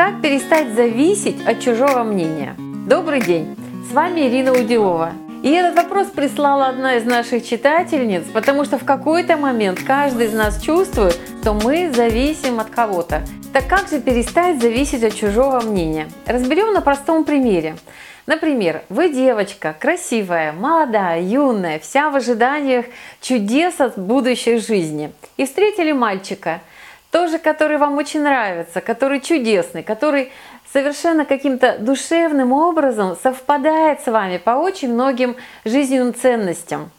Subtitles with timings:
[0.00, 2.56] Как перестать зависеть от чужого мнения?
[2.88, 3.54] Добрый день!
[3.86, 5.12] С вами Ирина Удилова.
[5.42, 10.32] И этот вопрос прислала одна из наших читательниц, потому что в какой-то момент каждый из
[10.32, 13.20] нас чувствует, что мы зависим от кого-то.
[13.52, 16.08] Так как же перестать зависеть от чужого мнения?
[16.24, 17.76] Разберем на простом примере.
[18.24, 22.86] Например, вы девочка, красивая, молодая, юная, вся в ожиданиях
[23.20, 25.12] чудес от будущей жизни.
[25.36, 26.62] И встретили мальчика,
[27.10, 30.32] тоже который вам очень нравится, который чудесный, который
[30.72, 36.90] совершенно каким-то душевным образом совпадает с вами по очень многим жизненным ценностям.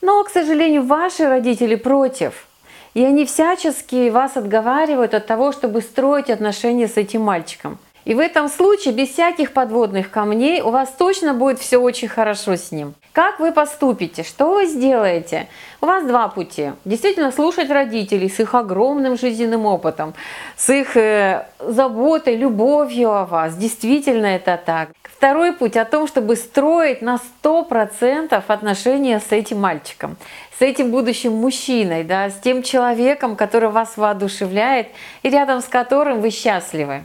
[0.00, 2.46] Но, к сожалению, ваши родители против.
[2.94, 8.18] И они всячески вас отговаривают от того, чтобы строить отношения с этим мальчиком– и в
[8.18, 12.94] этом случае, без всяких подводных камней, у вас точно будет все очень хорошо с ним.
[13.12, 14.22] Как вы поступите?
[14.22, 15.48] Что вы сделаете?
[15.80, 16.72] У вас два пути.
[16.84, 20.14] Действительно слушать родителей с их огромным жизненным опытом,
[20.56, 23.56] с их э, заботой, любовью о вас.
[23.56, 24.90] Действительно это так.
[25.02, 30.16] Второй путь о том, чтобы строить на 100% отношения с этим мальчиком,
[30.58, 34.86] с этим будущим мужчиной, да, с тем человеком, который вас воодушевляет
[35.22, 37.04] и рядом с которым вы счастливы.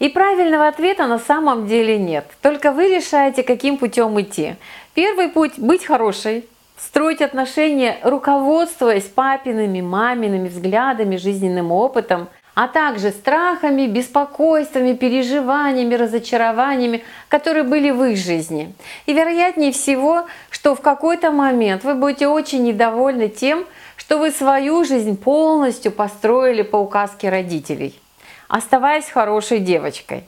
[0.00, 2.26] И правильного ответа на самом деле нет.
[2.40, 4.56] Только вы решаете, каким путем идти.
[4.94, 6.46] Первый путь– быть хорошей,
[6.78, 17.64] строить отношения, руководствуясь папиными, мамиными взглядами, жизненным опытом, а также страхами, беспокойствами, переживаниями, разочарованиями, которые
[17.64, 18.72] были в их жизни.
[19.04, 23.66] И вероятнее всего, что в какой-то момент вы будете очень недовольны тем,
[23.98, 28.00] что вы свою жизнь полностью построили по указке родителей
[28.50, 30.24] оставаясь хорошей девочкой.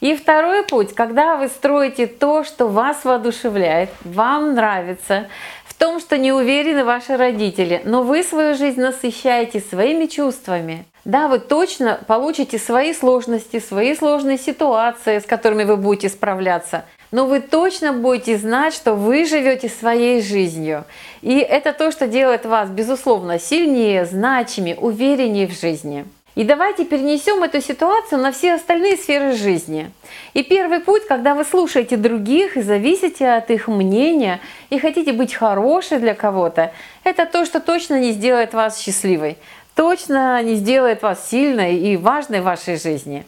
[0.00, 5.28] И второй путь, когда вы строите то, что вас воодушевляет, вам нравится,
[5.64, 10.84] в том, что не уверены ваши родители, но вы свою жизнь насыщаете своими чувствами.
[11.04, 17.26] Да, вы точно получите свои сложности, свои сложные ситуации, с которыми вы будете справляться, но
[17.26, 20.84] вы точно будете знать, что вы живете своей жизнью.
[21.22, 26.06] И это то, что делает вас, безусловно, сильнее, значимее, увереннее в жизни.
[26.36, 29.90] И давайте перенесем эту ситуацию на все остальные сферы жизни.
[30.32, 34.40] И первый путь, когда вы слушаете других и зависите от их мнения
[34.70, 39.38] и хотите быть хорошей для кого-то, это то, что точно не сделает вас счастливой,
[39.74, 43.24] точно не сделает вас сильной и важной в вашей жизни.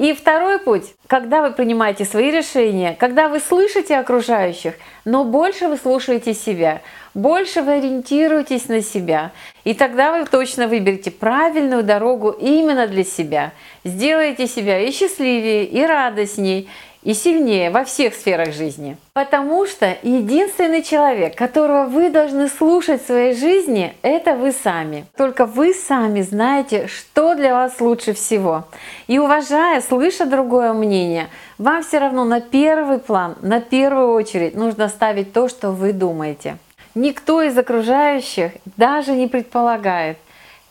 [0.00, 4.72] И второй путь, когда вы принимаете свои решения, когда вы слышите окружающих,
[5.04, 6.80] но больше вы слушаете себя,
[7.12, 9.30] больше вы ориентируетесь на себя,
[9.64, 13.52] и тогда вы точно выберете правильную дорогу именно для себя.
[13.84, 16.70] Сделаете себя и счастливее, и радостней,
[17.02, 18.96] и сильнее во всех сферах жизни.
[19.12, 25.06] Потому что единственный человек, которого вы должны слушать в своей жизни, это вы сами.
[25.16, 28.64] Только вы сами знаете, что для вас лучше всего.
[29.06, 31.28] И уважая, слыша другое мнение,
[31.58, 36.58] вам все равно на первый план, на первую очередь нужно ставить то, что вы думаете.
[36.94, 40.18] Никто из окружающих даже не предполагает,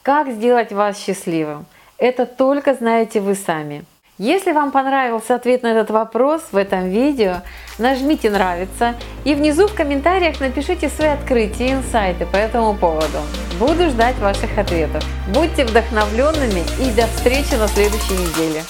[0.03, 1.65] как сделать вас счастливым.
[1.97, 3.83] Это только знаете вы сами.
[4.19, 7.35] Если вам понравился ответ на этот вопрос в этом видео,
[7.77, 13.19] нажмите «Нравится» и внизу в комментариях напишите свои открытия и инсайты по этому поводу.
[13.57, 15.05] Буду ждать ваших ответов.
[15.33, 18.61] Будьте вдохновленными и до встречи на следующей неделе.